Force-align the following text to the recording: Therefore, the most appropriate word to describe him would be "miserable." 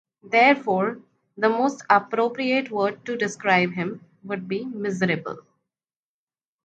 Therefore, 0.23 0.99
the 1.37 1.47
most 1.47 1.83
appropriate 1.87 2.71
word 2.71 3.05
to 3.05 3.15
describe 3.15 3.73
him 3.73 4.03
would 4.23 4.47
be 4.47 4.65
"miserable." 4.65 5.43